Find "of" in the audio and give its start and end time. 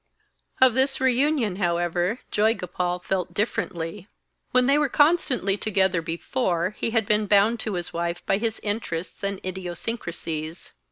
0.59-0.73